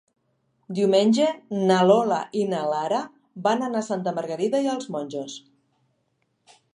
Diumenge 0.77 1.27
na 1.71 1.75
Lola 1.89 2.17
i 2.43 2.45
na 2.53 2.61
Lara 2.71 3.01
van 3.49 3.61
a 3.67 3.83
Santa 3.89 4.15
Margarida 4.21 4.63
i 4.69 4.73
els 4.73 4.89
Monjos. 4.97 5.37